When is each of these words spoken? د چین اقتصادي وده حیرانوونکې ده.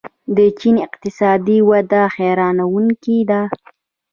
د 0.37 0.37
چین 0.59 0.75
اقتصادي 0.87 1.59
وده 1.69 2.03
حیرانوونکې 2.15 3.17
ده. 3.29 3.41